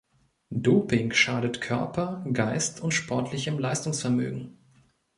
[0.51, 4.57] Doping schadet Körper, Geist und sportlichem Leistungsvermögen.